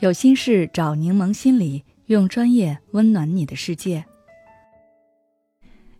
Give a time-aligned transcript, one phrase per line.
[0.00, 4.02] 有心事找柠檬心理，用专业温暖你的世界。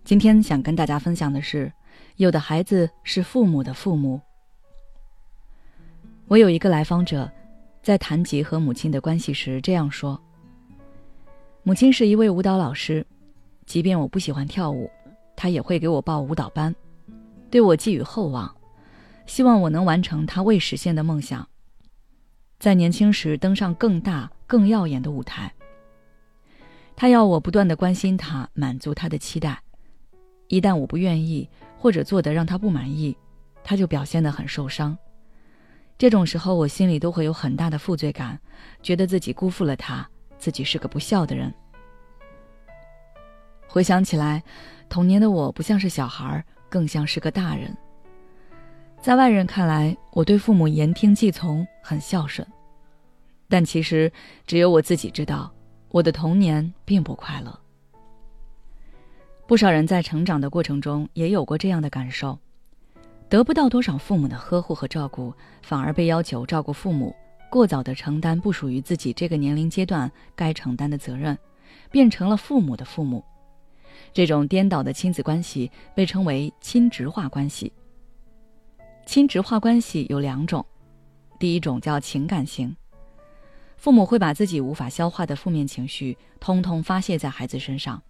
[0.04, 1.70] 今天想跟大家分享的是，
[2.16, 4.18] 有的孩子是父母的父母。
[6.28, 7.30] 我有一个来访者，
[7.82, 10.18] 在谈及和母亲的关系时这样说
[11.62, 13.06] ：“母亲是一位舞蹈老师，
[13.66, 14.90] 即便我不喜欢跳舞，
[15.36, 16.74] 她也会给我报舞蹈班，
[17.50, 18.50] 对我寄予厚望，
[19.26, 21.46] 希望我能完成她未实现的梦想。”
[22.60, 25.50] 在年轻时登上更大、更耀眼的舞台。
[26.94, 29.58] 他要我不断的关心他，满足他的期待。
[30.48, 33.16] 一旦我不愿意，或者做的让他不满意，
[33.64, 34.96] 他就表现得很受伤。
[35.96, 38.38] 这种时候，我心里都会有很大的负罪感，
[38.82, 40.06] 觉得自己辜负了他，
[40.36, 41.52] 自己是个不孝的人。
[43.66, 44.42] 回想起来，
[44.90, 47.74] 童年的我不像是小孩，更像是个大人。
[49.02, 52.46] 在外人看来，我对父母言听计从，很孝顺。
[53.48, 54.12] 但其实，
[54.46, 55.50] 只有我自己知道，
[55.88, 57.58] 我的童年并不快乐。
[59.46, 62.38] 不少人在成长的过程中也有过这样的感受：
[63.30, 67.16] 得不到多少父母的呵护和照顾，反而被要求照顾父母，
[67.50, 71.36] 过早的承担不属于自己这个年龄阶段该承担的责任，
[71.90, 73.24] 变成了父母的父母。
[74.12, 77.72] 这种颠倒的亲子关系被称为亲职化关系。
[79.06, 80.64] 亲职化关系有两种，
[81.38, 82.74] 第一种叫情感型，
[83.76, 88.00] 父母会把自己无法消化的负面情绪通通发泄在孩子身上，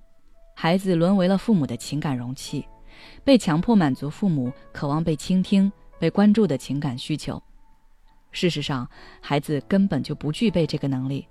[0.55, 2.66] 孩子沦为了父母的情感容器，
[3.24, 7.42] 被强迫满足父母渴望被倾听、被关注的情感需求。
[8.30, 8.86] 事实上，
[9.22, 11.27] 孩子根本就不具备这个能力，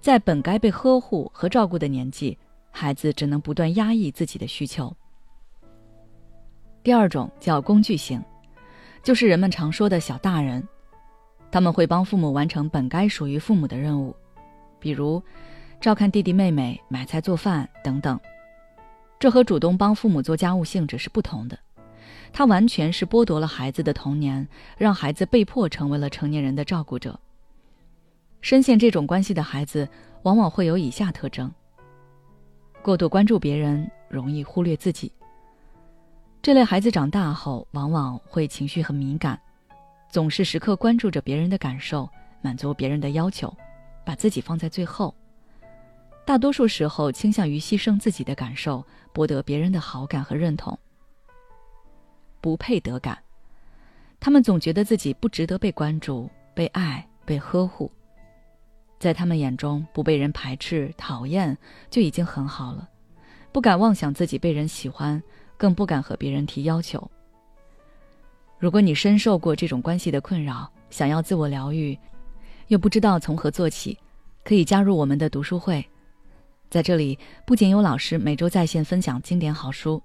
[0.00, 2.36] 在本该被呵护和照顾的年纪，
[2.72, 4.92] 孩子只能不断压抑自己的需求。
[6.82, 8.20] 第二种叫工具型。
[9.08, 10.62] 就是人们常说的小大人，
[11.50, 14.14] 他们会帮父母完成本该属于父母的任务，
[14.78, 15.22] 比如
[15.80, 18.20] 照看弟弟妹妹、买菜做饭等等。
[19.18, 21.58] 这和主动帮父母做家务性质是不同的，
[22.34, 24.46] 他完全是剥夺了孩子的童年，
[24.76, 27.18] 让孩子被迫成为了成年人的照顾者。
[28.42, 29.88] 深陷这种关系的孩子，
[30.24, 31.50] 往往会有以下特征：
[32.82, 35.10] 过度关注别人，容易忽略自己。
[36.40, 39.38] 这类孩子长大后，往往会情绪很敏感，
[40.08, 42.08] 总是时刻关注着别人的感受，
[42.40, 43.54] 满足别人的要求，
[44.04, 45.14] 把自己放在最后。
[46.24, 50.78] 大多数时候倾向于牺牲自己的感受，博得别人的好感和认同。
[52.40, 53.18] 不配得感，
[54.20, 57.90] 他们总觉得自己不值得被关注、被爱、被呵护。
[58.98, 61.56] 在他们眼中，不被人排斥、讨厌
[61.90, 62.88] 就已经很好了，
[63.52, 65.20] 不敢妄想自己被人喜欢。
[65.58, 67.10] 更不敢和别人提要求。
[68.58, 71.96] 如果你深受过这种关系的困扰，想要自我疗愈，
[72.68, 73.98] 又不知道从何做起，
[74.42, 75.84] 可以加入我们的读书会。
[76.70, 80.02] 在这里，不仅有老师每周在线分享经典好书，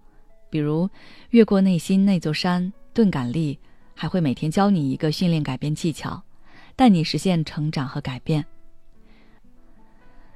[0.50, 0.86] 比如
[1.30, 3.56] 《越过内心那座山》《钝感力》，
[3.96, 6.22] 还会每天教你一个训练改变技巧，
[6.76, 8.46] 带你实现成长和改变。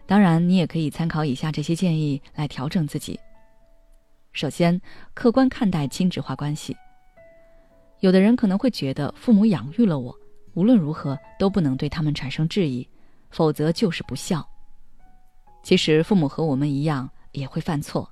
[0.06, 3.20] 当然，你也可以参考以下这些建议来调整自己。
[4.38, 4.80] 首先，
[5.16, 6.78] 客观看待亲职化关系。
[8.02, 10.16] 有的人可能会觉得父母养育了我，
[10.54, 12.88] 无论如何都不能对他们产生质疑，
[13.32, 14.48] 否则就是不孝。
[15.64, 18.08] 其实，父母和我们一样也会犯错。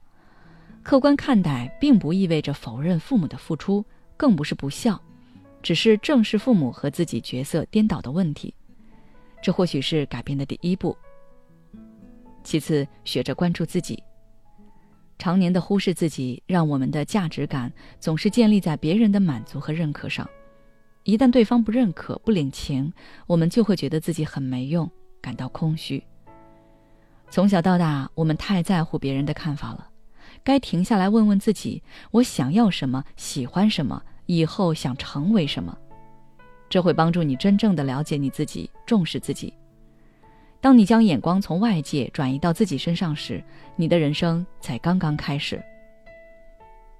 [0.82, 3.86] 客观看待并不意味着否认父母的付出，
[4.18, 5.00] 更不是不孝，
[5.62, 8.52] 只是正视父母和自己角色颠倒的问题。
[9.44, 10.98] 这或许是改变的第一步。
[12.44, 14.02] 其次，学着关注自己。
[15.26, 20.30] 常年的忽视自己，让我们的价值感总是建立在别人的满足和认可上。
[21.02, 22.94] 一旦对方不认可、不领情，
[23.26, 24.88] 我们就会觉得自己很没用，
[25.20, 26.04] 感到空虚。
[27.32, 29.90] 从小到大，我们太在乎别人的看法了，
[30.44, 31.82] 该停下来问问自己：
[32.12, 33.04] 我想要什么？
[33.16, 34.00] 喜欢什么？
[34.28, 35.76] 以后想成为什么？
[36.70, 39.52] 这会帮助你真正的了解你自己，重视自己。
[40.66, 43.40] 当你将眼光从外界转移到自己身上时，
[43.76, 45.64] 你的人生才刚刚开始。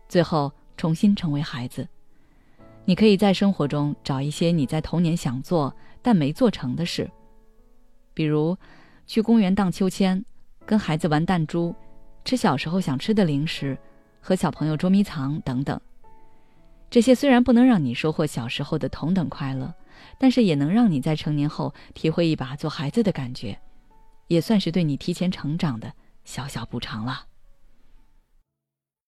[0.08, 1.88] 最后，重新成为孩子，
[2.86, 7.10] 你可以在生活中找一些你在童年想做但没做成的事，
[8.14, 8.56] 比如
[9.08, 10.24] 去公园荡秋千、
[10.64, 11.74] 跟孩子玩弹珠、
[12.24, 13.76] 吃小时候想吃的零食、
[14.22, 15.82] 和小朋友捉迷藏等等。
[16.96, 19.74] 这些虽然不能让你收获小时候的同等快乐。
[20.18, 23.60] 但是也能让你在成年后体会一把做孩子的感觉，
[24.30, 25.92] 也算是对你提前成长的
[26.24, 27.26] 小小补偿了。